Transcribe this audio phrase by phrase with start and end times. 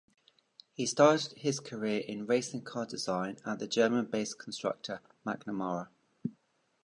[0.73, 5.89] He started his career in racing car design at the German-based constructor McNamara.